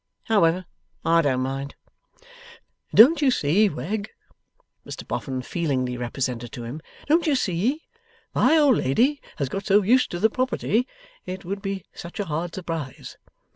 However, 0.23 0.65
I 1.05 1.21
don't 1.21 1.41
mind.' 1.41 1.75
'Don't 2.95 3.21
you 3.21 3.29
see, 3.29 3.69
Wegg?' 3.69 4.09
Mr 4.83 5.07
Boffin 5.07 5.43
feelingly 5.43 5.95
represented 5.95 6.51
to 6.53 6.63
him: 6.63 6.81
'don't 7.05 7.27
you 7.27 7.35
see? 7.35 7.83
My 8.33 8.57
old 8.57 8.77
lady 8.77 9.21
has 9.35 9.47
got 9.47 9.67
so 9.67 9.83
used 9.83 10.09
to 10.09 10.19
the 10.19 10.31
property. 10.31 10.87
It 11.27 11.45
would 11.45 11.61
be 11.61 11.85
such 11.93 12.19
a 12.19 12.25
hard 12.25 12.55
surprise. 12.55 13.17